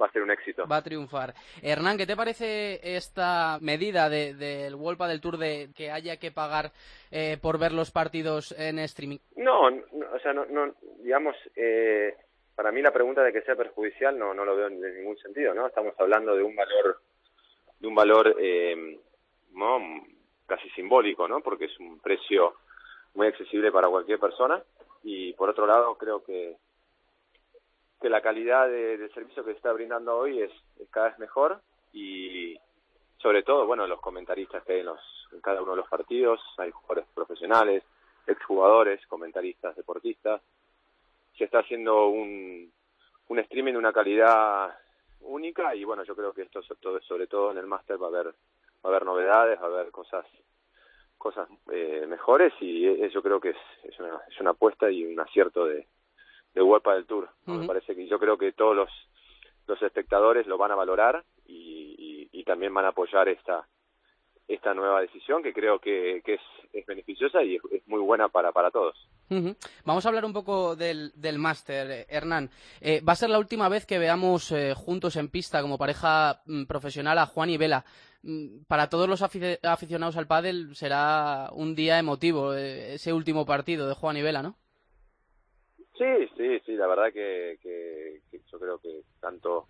[0.00, 0.66] va a ser un éxito.
[0.66, 1.34] Va a triunfar.
[1.62, 6.30] Hernán, ¿qué te parece esta medida del de, World del Tour de que haya que
[6.30, 6.72] pagar
[7.10, 9.18] eh, por ver los partidos en streaming?
[9.36, 12.14] No, o sea, no, no digamos, eh,
[12.54, 15.54] para mí la pregunta de que sea perjudicial no, no lo veo en ningún sentido,
[15.54, 15.66] ¿no?
[15.66, 17.00] Estamos hablando de un valor,
[17.78, 18.98] de un valor eh,
[20.46, 21.40] casi simbólico, ¿no?
[21.40, 22.54] Porque es un precio
[23.14, 24.62] muy accesible para cualquier persona
[25.02, 26.56] y por otro lado creo que
[28.00, 30.50] que la calidad de, del servicio que se está brindando hoy es,
[30.90, 31.60] cada vez mejor
[31.92, 32.58] y
[33.18, 35.00] sobre todo, bueno, los comentaristas que hay en, los,
[35.32, 37.84] en cada uno de los partidos, hay jugadores profesionales,
[38.26, 40.40] exjugadores, comentaristas, deportistas,
[41.36, 42.72] se está haciendo un,
[43.28, 44.74] un streaming de una calidad
[45.20, 48.26] única y bueno, yo creo que esto sobre todo en el máster va a haber
[48.28, 50.24] va a haber novedades, va a haber cosas
[51.18, 55.20] cosas eh, mejores y yo creo que es, es, una, es una apuesta y un
[55.20, 55.86] acierto de,
[56.54, 57.28] de World del Tour.
[57.46, 58.90] Me parece que yo creo que todos los,
[59.66, 63.68] los espectadores lo van a valorar y, y, también van a apoyar esta
[64.48, 66.40] esta nueva decisión que creo que, que es,
[66.72, 68.96] es, beneficiosa y es, muy buena para, para todos.
[69.84, 72.50] Vamos a hablar un poco del, del máster, eh, Hernán.
[72.80, 76.42] Eh, va a ser la última vez que veamos eh, juntos en pista como pareja
[76.46, 77.84] mm, profesional a Juan y Vela.
[78.22, 83.94] Mm, para todos los aficionados al pádel será un día emotivo ese último partido de
[83.94, 84.56] Juan y Vela, ¿no?
[86.00, 89.66] Sí, sí, sí, la verdad que, que, yo creo que tanto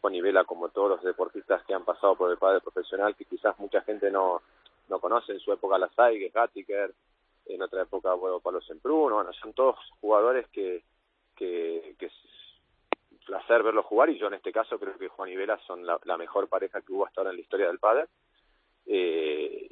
[0.00, 3.58] Juan Vela como todos los deportistas que han pasado por el padre profesional, que quizás
[3.58, 4.40] mucha gente no,
[4.88, 6.94] no conoce, en su época Lasaigue, Gattiker,
[7.46, 10.84] en otra época bueno, Pablo Semprún, bueno, son todos jugadores que,
[11.34, 12.12] que, que es
[13.26, 16.16] placer verlos jugar y yo en este caso creo que Juan y Vela son la,
[16.16, 18.04] mejor pareja que hubo hasta ahora en la historia del padre.
[18.86, 19.70] Eh,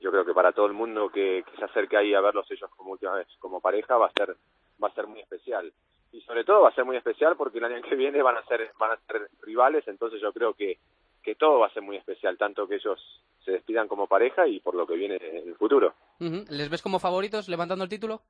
[0.00, 2.68] yo creo que para todo el mundo que, que se acerque ahí a verlos ellos
[2.76, 4.36] como última vez como pareja va a ser
[4.82, 5.72] va a ser muy especial.
[6.12, 8.44] Y sobre todo va a ser muy especial porque el año que viene van a
[8.46, 10.78] ser, van a ser rivales, entonces yo creo que,
[11.22, 13.00] que todo va a ser muy especial, tanto que ellos
[13.44, 15.94] se despidan como pareja y por lo que viene en el futuro.
[16.18, 18.22] ¿Les ves como favoritos levantando el título?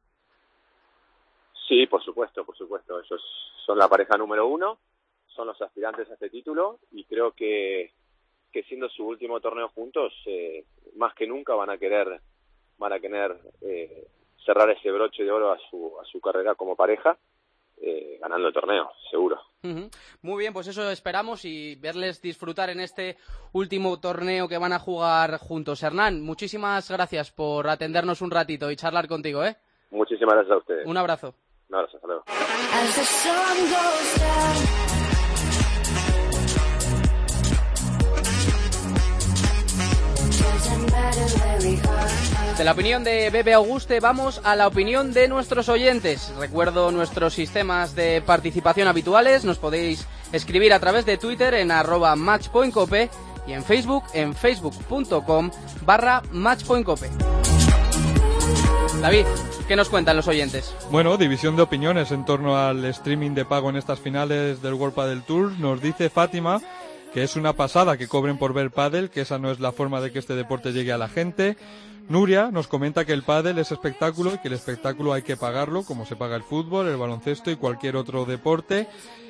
[1.68, 3.00] Sí, por supuesto, por supuesto.
[3.00, 3.22] Ellos
[3.64, 4.78] son la pareja número uno,
[5.28, 7.92] son los aspirantes a este título y creo que,
[8.52, 10.64] que siendo su último torneo juntos, eh,
[10.96, 12.20] más que nunca van a querer
[12.78, 14.06] van a querer eh,
[14.46, 17.18] cerrar ese broche de oro a su, a su carrera como pareja,
[17.78, 19.38] eh, ganando el torneo, seguro.
[20.22, 23.16] Muy bien, pues eso esperamos y verles disfrutar en este
[23.52, 25.82] último torneo que van a jugar juntos.
[25.82, 29.56] Hernán, muchísimas gracias por atendernos un ratito y charlar contigo, ¿eh?
[29.90, 30.86] Muchísimas gracias a ustedes.
[30.86, 31.34] Un abrazo.
[31.68, 32.24] Un abrazo, hasta luego.
[42.56, 46.32] De la opinión de Bebe Auguste vamos a la opinión de nuestros oyentes.
[46.38, 49.44] Recuerdo nuestros sistemas de participación habituales.
[49.44, 53.10] Nos podéis escribir a través de Twitter en arroba matchpointcope
[53.46, 55.50] y en Facebook en facebook.com
[55.84, 57.10] barra matchpointcope.
[59.02, 59.26] David,
[59.68, 60.74] ¿qué nos cuentan los oyentes?
[60.90, 64.94] Bueno, división de opiniones en torno al streaming de pago en estas finales del World
[64.94, 65.52] Padel Tour.
[65.58, 66.60] Nos dice Fátima
[67.12, 70.00] que es una pasada que cobren por ver pádel, que esa no es la forma
[70.00, 71.56] de que este deporte llegue a la gente.
[72.08, 75.82] Nuria nos comenta que el pádel es espectáculo y que el espectáculo hay que pagarlo,
[75.82, 78.86] como se paga el fútbol, el baloncesto y cualquier otro deporte.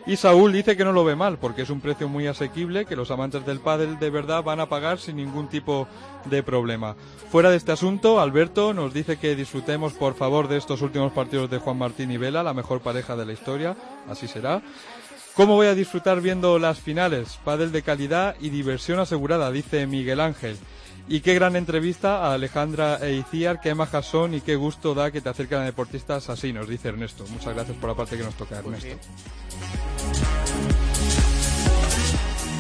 [0.07, 2.95] Y Saúl dice que no lo ve mal, porque es un precio muy asequible, que
[2.95, 5.89] los amantes del pádel de verdad van a pagar sin ningún tipo
[6.27, 6.95] de problema.
[7.31, 11.51] Fuera de este asunto, Alberto nos dice que disfrutemos por favor de estos últimos partidos
[11.51, 13.75] de Juan Martín y Vela, la mejor pareja de la historia,
[14.09, 14.63] así será.
[15.37, 17.39] ¿Cómo voy a disfrutar viendo las finales?
[17.45, 20.57] Pádel de calidad y diversión asegurada, dice Miguel Ángel.
[21.09, 25.11] Y qué gran entrevista a Alejandra e Iciar, qué majas son y qué gusto da
[25.11, 27.27] que te acercan a deportistas así, nos dice Ernesto.
[27.29, 29.07] Muchas gracias por la parte que nos toca, pues Ernesto.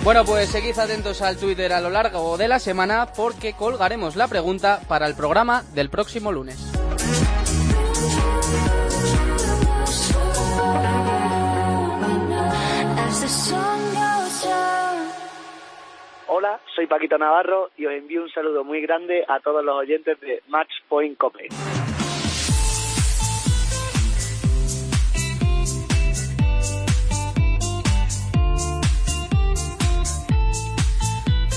[0.05, 4.29] Bueno, pues seguid atentos al Twitter a lo largo de la semana porque colgaremos la
[4.29, 6.76] pregunta para el programa del próximo lunes.
[16.39, 20.21] Hola, soy Paquito Navarro y os envío un saludo muy grande a todos los oyentes
[20.21, 21.49] de Match Point Cope.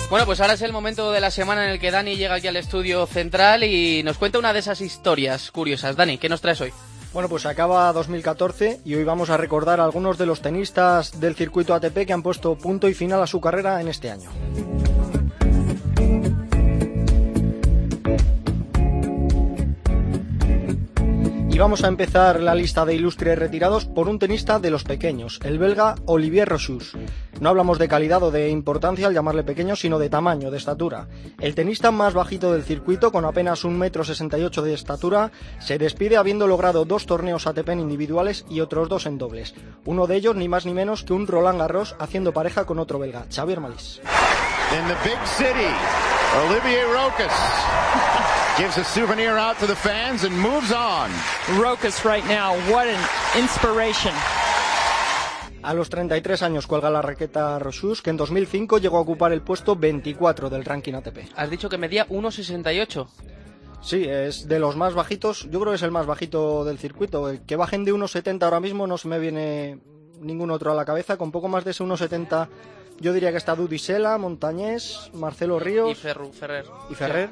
[0.10, 2.48] Bueno, pues ahora es el momento de la semana en el que Dani llega aquí
[2.48, 5.98] al estudio central y nos cuenta una de esas historias curiosas.
[5.98, 6.72] Dani, ¿qué nos traes hoy?
[7.12, 11.36] Bueno, pues acaba 2014 y hoy vamos a recordar a algunos de los tenistas del
[11.36, 14.30] circuito ATP que han puesto punto y final a su carrera en este año.
[21.60, 25.60] Vamos a empezar la lista de ilustres retirados por un tenista de los pequeños, el
[25.60, 26.94] belga Olivier Rochus.
[27.42, 31.08] No hablamos de calidad o de importancia al llamarle pequeño, sino de tamaño, de estatura.
[31.38, 35.32] El tenista más bajito del circuito, con apenas un metro sesenta y ocho de estatura,
[35.60, 39.54] se despide habiendo logrado dos torneos ATP en individuales y otros dos en dobles.
[39.84, 43.00] Uno de ellos ni más ni menos que un Roland Garros haciendo pareja con otro
[43.00, 44.00] belga, Xavier Malís.
[46.48, 48.29] Olivier Rokas
[48.60, 51.10] gives a souvenir out to the fans and moves on.
[51.62, 53.00] Rokas right now, what an
[53.40, 54.14] inspiration.
[55.62, 59.42] A los 33 años cuelga la raqueta Rochus, que en 2005 llegó a ocupar el
[59.42, 61.18] puesto 24 del ranking ATP.
[61.36, 63.08] Has dicho que medía 1,68.
[63.82, 65.44] Sí, es de los más bajitos.
[65.50, 67.30] Yo creo que es el más bajito del circuito.
[67.30, 69.80] El que bajen de 1,70 ahora mismo no se me viene
[70.22, 71.18] ningún otro a la cabeza.
[71.18, 72.48] Con poco más de ese 1,70
[73.00, 76.66] yo diría que está Dudisela, Montañés, Marcelo Ríos Y Ferru, Ferrer.
[76.90, 77.30] y Ferrer.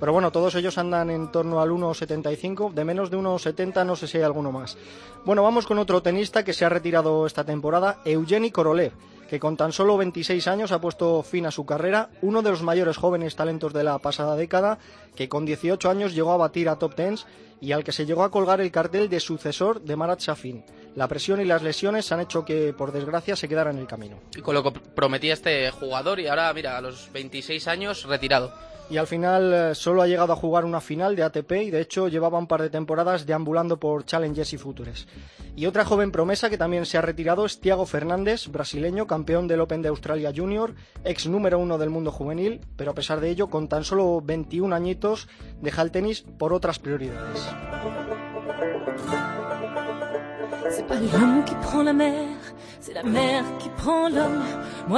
[0.00, 2.72] Pero bueno, todos ellos andan en torno al 1,75.
[2.72, 4.78] De menos de 1,70 no sé si hay alguno más.
[5.26, 8.92] Bueno, vamos con otro tenista que se ha retirado esta temporada, Eugeni Korolev,
[9.28, 12.08] que con tan solo 26 años ha puesto fin a su carrera.
[12.22, 14.78] Uno de los mayores jóvenes talentos de la pasada década,
[15.14, 17.26] que con 18 años llegó a batir a top 10
[17.60, 20.64] y al que se llegó a colgar el cartel de sucesor de Marat Safin.
[20.96, 24.16] La presión y las lesiones han hecho que, por desgracia, se quedara en el camino.
[24.34, 28.52] Y con lo que prometía este jugador y ahora, mira, a los 26 años, retirado.
[28.90, 31.80] Y al final eh, solo ha llegado a jugar una final de ATP y de
[31.80, 35.06] hecho llevaba un par de temporadas deambulando por Challengers y Futures.
[35.54, 39.60] Y otra joven promesa que también se ha retirado es Tiago Fernández, brasileño, campeón del
[39.60, 40.74] Open de Australia Junior,
[41.04, 44.74] ex número uno del mundo juvenil, pero a pesar de ello, con tan solo 21
[44.74, 45.28] añitos,
[45.60, 47.48] deja el tenis por otras prioridades.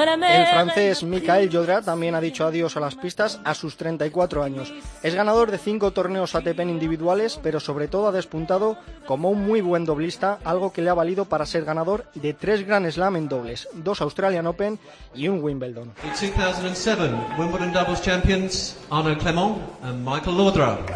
[0.08, 0.46] El mer.
[0.48, 4.72] francés Michael Jodra también ha dicho adiós a las pistas a sus 34 años.
[5.02, 9.60] Es ganador de cinco torneos ATP individuales, pero sobre todo ha despuntado como un muy
[9.60, 13.28] buen doblista, algo que le ha valido para ser ganador de tres Grand Slam en
[13.28, 14.78] dobles, dos Australian Open
[15.14, 15.92] y un Wimbledon.
[16.02, 20.90] The 2007 Wimbledon doubles champions Arnaud Clément and Michael Laudrup.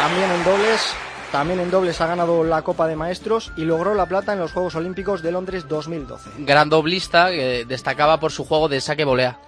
[0.00, 0.94] También en dobles,
[1.30, 4.50] también en dobles ha ganado la Copa de Maestros y logró la plata en los
[4.50, 6.30] Juegos Olímpicos de Londres 2012.
[6.38, 9.38] Gran doblista que destacaba por su juego de saque volea.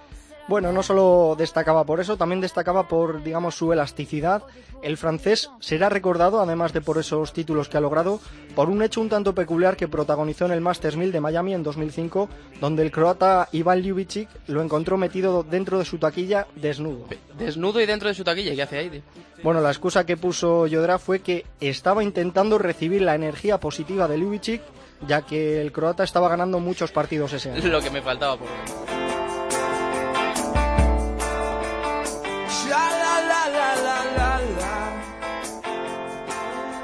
[0.47, 4.43] Bueno, no solo destacaba por eso, también destacaba por, digamos, su elasticidad.
[4.81, 8.19] El francés será recordado, además de por esos títulos que ha logrado,
[8.53, 11.63] por un hecho un tanto peculiar que protagonizó en el Masters 1000 de Miami en
[11.63, 12.27] 2005,
[12.59, 17.05] donde el croata Ivan Ljubicic lo encontró metido dentro de su taquilla desnudo.
[17.37, 18.53] Desnudo y dentro de su taquilla.
[18.53, 19.01] ¿Qué hace ahí, tío?
[19.43, 24.17] Bueno, la excusa que puso Yodra fue que estaba intentando recibir la energía positiva de
[24.17, 24.61] Ljubicic,
[25.07, 27.65] ya que el croata estaba ganando muchos partidos ese año.
[27.67, 28.47] Lo que me faltaba por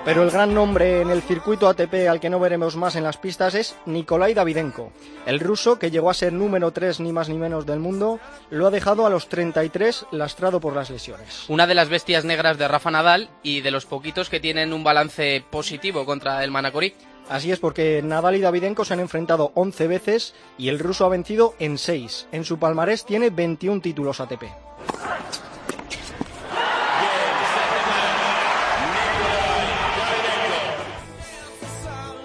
[0.10, 3.18] Pero el gran nombre en el circuito ATP al que no veremos más en las
[3.18, 4.92] pistas es Nikolai Davidenko.
[5.28, 8.20] El ruso, que llegó a ser número 3 ni más ni menos del mundo,
[8.50, 11.48] lo ha dejado a los 33 lastrado por las lesiones.
[11.48, 14.84] Una de las bestias negras de Rafa Nadal y de los poquitos que tienen un
[14.84, 16.96] balance positivo contra el Manacorí.
[17.30, 21.10] Así es porque Nadal y Davidenko se han enfrentado 11 veces y el ruso ha
[21.10, 22.30] vencido en 6.
[22.32, 24.46] En su palmarés tiene 21 títulos ATP.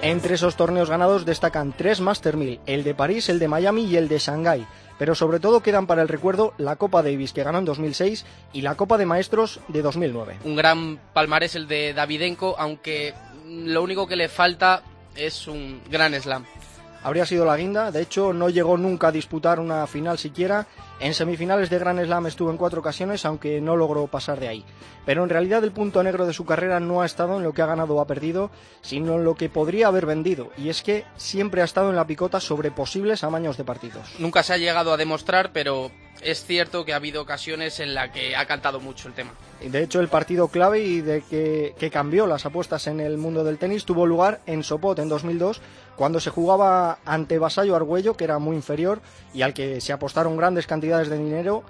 [0.04, 3.96] Entre esos torneos ganados destacan tres Master 1000, el de París, el de Miami y
[3.96, 4.66] el de Shanghái.
[4.98, 8.60] Pero sobre todo quedan para el recuerdo la Copa Davis que ganó en 2006 y
[8.60, 10.40] la Copa de Maestros de 2009.
[10.44, 13.14] Un gran palmarés el de Davidenko, aunque
[13.46, 14.82] lo único que le falta
[15.16, 16.44] es un gran slam.
[17.04, 20.66] Habría sido la guinda, de hecho no llegó nunca a disputar una final siquiera.
[21.00, 24.64] En semifinales de Grand Slam estuvo en cuatro ocasiones, aunque no logró pasar de ahí.
[25.04, 27.60] Pero en realidad el punto negro de su carrera no ha estado en lo que
[27.60, 30.50] ha ganado o ha perdido, sino en lo que podría haber vendido.
[30.56, 34.14] Y es que siempre ha estado en la picota sobre posibles amaños de partidos.
[34.18, 35.90] Nunca se ha llegado a demostrar, pero
[36.22, 39.32] es cierto que ha habido ocasiones en las que ha cantado mucho el tema.
[39.60, 43.44] De hecho, el partido clave y de que, que cambió las apuestas en el mundo
[43.44, 45.60] del tenis tuvo lugar en Sopot en 2002,
[45.96, 49.00] cuando se jugaba ante Vasallo Argüello, que era muy inferior
[49.32, 51.62] y al que se apostaron grandes cantidades de dinero,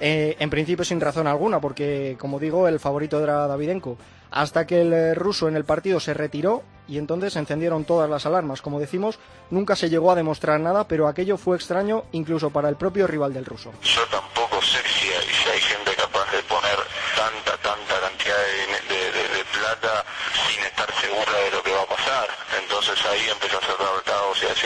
[0.00, 3.96] eh, en principio sin razón alguna, porque, como digo, el favorito era Davidenko.
[4.30, 8.10] Hasta que el eh, ruso en el partido se retiró y entonces se encendieron todas
[8.10, 8.60] las alarmas.
[8.60, 9.18] Como decimos,
[9.50, 13.32] nunca se llegó a demostrar nada, pero aquello fue extraño incluso para el propio rival
[13.32, 13.72] del ruso.
[13.82, 15.08] Yo tampoco sé si
[15.48, 16.76] hay gente capaz de poner
[17.16, 20.04] tanta, tanta cantidad de, de- de- de plata
[20.50, 22.26] sin estar segura de lo que va a pasar.
[22.62, 23.76] Entonces ahí empezó a hacer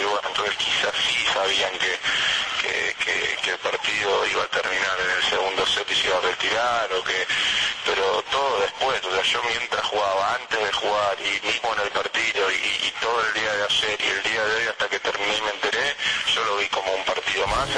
[0.01, 1.99] decir, bueno, entonces quizás sí sabían que,
[2.63, 6.17] que, que- que el partido iba a terminar en el segundo set y se iba
[6.19, 7.27] a retirar o que,
[7.85, 11.91] pero todo después, o sea, yo mientras jugaba, antes de jugar y mismo en el
[11.91, 12.55] partido y,
[12.87, 15.43] y todo el día de ayer y el día de hoy hasta que terminé y
[15.43, 15.97] me enteré,
[16.35, 17.69] yo lo vi como un partido más.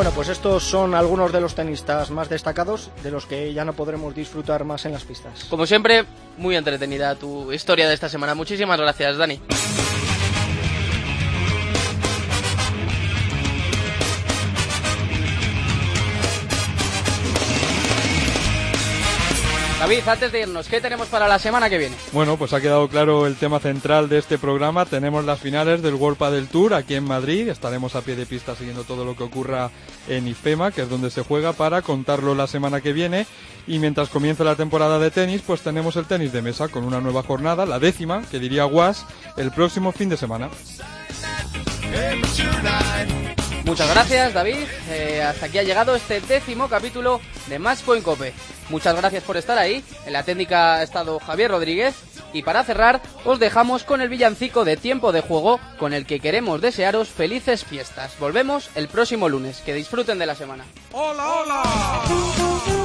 [0.00, 3.74] Bueno, pues estos son algunos de los tenistas más destacados, de los que ya no
[3.74, 5.44] podremos disfrutar más en las pistas.
[5.50, 6.06] Como siempre,
[6.38, 8.34] muy entretenida tu historia de esta semana.
[8.34, 9.38] Muchísimas gracias, Dani.
[19.90, 21.96] David, antes de irnos, ¿qué tenemos para la semana que viene?
[22.12, 24.86] Bueno, pues ha quedado claro el tema central de este programa.
[24.86, 27.48] Tenemos las finales del World Padel Tour aquí en Madrid.
[27.48, 29.72] Estaremos a pie de pista siguiendo todo lo que ocurra
[30.06, 33.26] en IFEMA, que es donde se juega, para contarlo la semana que viene.
[33.66, 37.00] Y mientras comienza la temporada de tenis, pues tenemos el tenis de mesa con una
[37.00, 39.04] nueva jornada, la décima, que diría Was,
[39.36, 40.50] el próximo fin de semana.
[43.70, 44.66] Muchas gracias, David.
[44.88, 48.34] Eh, hasta aquí ha llegado este décimo capítulo de Match Point Cope.
[48.68, 49.84] Muchas gracias por estar ahí.
[50.04, 51.94] En la técnica ha estado Javier Rodríguez.
[52.32, 56.18] Y para cerrar, os dejamos con el villancico de tiempo de juego con el que
[56.18, 58.18] queremos desearos felices fiestas.
[58.18, 59.60] Volvemos el próximo lunes.
[59.60, 60.64] Que disfruten de la semana.
[60.90, 62.79] ¡Hola, hola!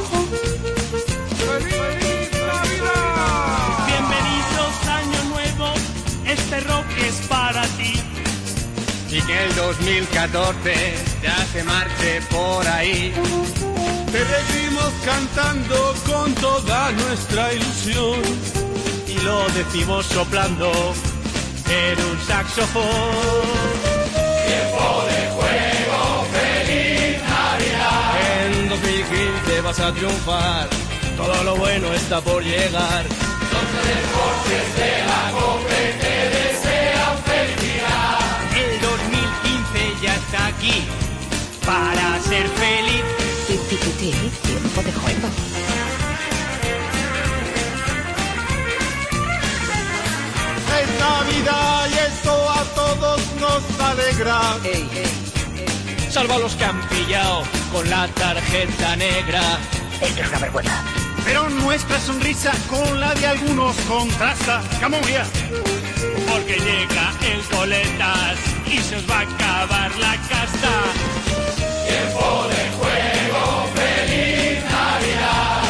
[9.46, 10.74] El 2014
[11.22, 13.14] ya se marche por ahí.
[14.12, 18.22] Te decimos cantando con toda nuestra ilusión.
[19.08, 20.72] Y lo decimos soplando
[21.70, 22.84] en un saxofón.
[24.48, 28.14] Tiempo de juego, feliz Navidad.
[28.46, 30.70] En 2015 vas a triunfar,
[31.18, 33.04] todo lo bueno está por llegar.
[33.54, 36.05] Los deportes de la COPE
[40.06, 40.84] ya está aquí
[41.66, 43.04] para ser feliz.
[44.44, 45.28] tiempo de juego.
[50.80, 54.40] Es Navidad y esto a todos nos alegra.
[56.12, 59.42] Salva a los que han pillado con la tarjeta negra.
[60.02, 60.84] Es que es una vergüenza.
[61.26, 64.62] Pero nuestra sonrisa con la de algunos contrasta.
[65.08, 65.75] Here.
[66.36, 70.74] Porque llega el coletas y se os va a acabar la casta.
[71.88, 75.64] Tiempo de juego, feliz Navidad.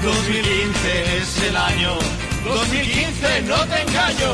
[0.00, 1.98] 2015 es el año.
[2.44, 4.30] 2015, no te engaño.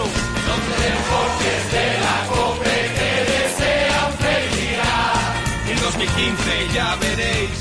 [0.49, 5.15] Los deportes de la COPE te desean felicidad.
[5.71, 7.59] En 2015 ya veréis.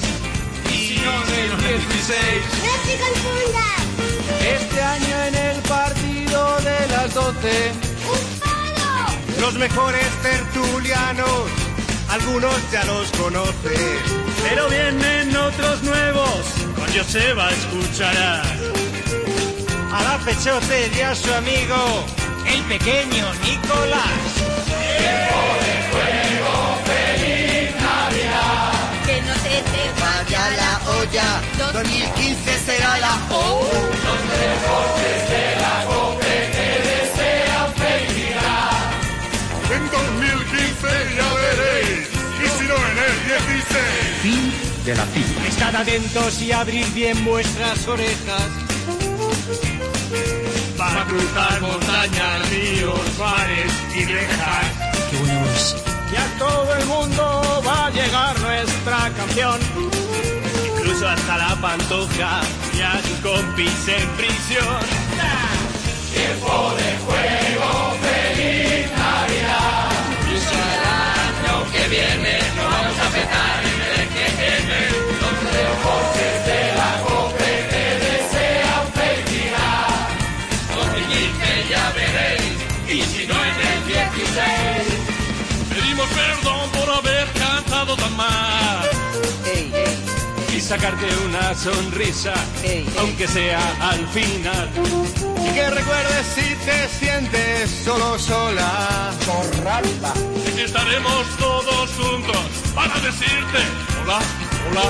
[0.69, 2.19] Y si no en el 16.
[2.67, 3.79] ¡No te confundas!
[4.41, 7.96] Este año en el partido de las 12.
[9.39, 11.49] Los mejores tertulianos,
[12.09, 13.99] algunos ya los conoces.
[14.49, 16.39] Pero vienen otros nuevos.
[16.75, 18.47] Con Joseba escucharás.
[19.93, 22.05] A la Pechote y a su amigo,
[22.45, 24.23] El pequeño Nicolás.
[24.99, 26.53] tiempo de juego,
[26.85, 28.71] feliz Navidad.
[29.05, 31.41] Que no se te vaya la olla.
[31.73, 33.61] 2015 será la O.
[34.05, 35.96] Los deportes de la
[39.77, 42.07] En 2015 ya veréis,
[42.43, 43.77] y si no en el 16.
[44.23, 44.53] Fin
[44.85, 45.47] de la cita.
[45.47, 48.47] Estad atentos y abrid bien vuestras orejas.
[50.79, 54.65] Para cruzar montañas, ríos, mares y rejas.
[55.11, 55.75] Qué buena voz.
[56.11, 59.59] Y a todo el mundo va a llegar nuestra canción.
[60.75, 62.41] Incluso hasta la pantoja
[62.75, 64.79] y a sus compis en prisión.
[66.11, 68.06] Tiempo de juego,
[90.67, 92.33] sacarte una sonrisa,
[92.99, 94.69] aunque sea al final.
[95.41, 99.13] Y que recuerdes si te sientes solo sola.
[99.25, 100.13] Corralba.
[100.57, 102.41] Estaremos todos juntos
[102.75, 103.59] para decirte
[104.03, 104.19] hola,
[104.69, 104.85] hola,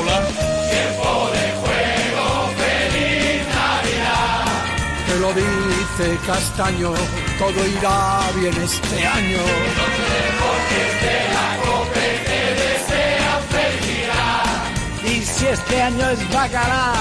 [0.00, 0.26] hola.
[0.68, 4.44] Tiempo de juego, feliz Navidad.
[5.06, 6.92] Te lo dice Castaño,
[7.38, 9.38] todo irá bien este año.
[15.40, 16.92] Si este año es bacalá,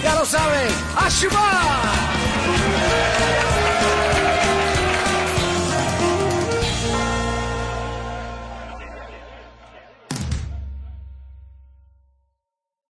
[0.00, 1.90] ya lo sabes, ¡a chupar!